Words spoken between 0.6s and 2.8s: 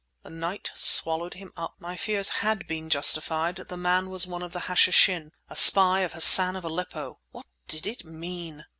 swallowed him up. My fears had